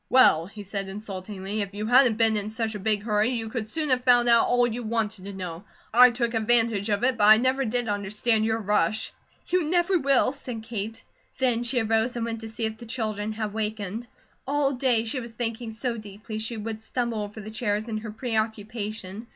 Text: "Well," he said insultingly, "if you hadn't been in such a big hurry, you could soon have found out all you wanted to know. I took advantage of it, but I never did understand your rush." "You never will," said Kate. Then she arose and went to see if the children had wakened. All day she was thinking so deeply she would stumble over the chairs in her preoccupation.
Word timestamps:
"Well," 0.09 0.47
he 0.47 0.63
said 0.63 0.87
insultingly, 0.89 1.61
"if 1.61 1.75
you 1.75 1.85
hadn't 1.85 2.17
been 2.17 2.35
in 2.35 2.49
such 2.49 2.73
a 2.73 2.79
big 2.79 3.03
hurry, 3.03 3.29
you 3.29 3.49
could 3.49 3.67
soon 3.67 3.91
have 3.91 4.03
found 4.03 4.27
out 4.27 4.47
all 4.47 4.65
you 4.65 4.81
wanted 4.81 5.25
to 5.25 5.33
know. 5.33 5.63
I 5.93 6.09
took 6.09 6.33
advantage 6.33 6.89
of 6.89 7.03
it, 7.03 7.19
but 7.19 7.25
I 7.25 7.37
never 7.37 7.65
did 7.65 7.87
understand 7.87 8.43
your 8.43 8.57
rush." 8.57 9.13
"You 9.49 9.63
never 9.65 9.99
will," 9.99 10.31
said 10.31 10.63
Kate. 10.63 11.03
Then 11.37 11.61
she 11.61 11.79
arose 11.79 12.15
and 12.15 12.25
went 12.25 12.41
to 12.41 12.49
see 12.49 12.65
if 12.65 12.79
the 12.79 12.87
children 12.87 13.33
had 13.33 13.53
wakened. 13.53 14.07
All 14.47 14.71
day 14.71 15.03
she 15.03 15.19
was 15.19 15.33
thinking 15.35 15.69
so 15.69 15.97
deeply 15.97 16.39
she 16.39 16.57
would 16.57 16.81
stumble 16.81 17.21
over 17.21 17.39
the 17.39 17.51
chairs 17.51 17.87
in 17.87 17.99
her 17.99 18.09
preoccupation. 18.09 19.27